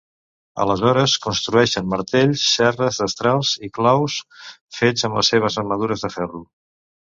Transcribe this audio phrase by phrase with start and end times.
[0.63, 4.17] Aleshores construeixen martells, serres, destrals i claus
[4.81, 6.45] fets amb les seves armadures de ferro.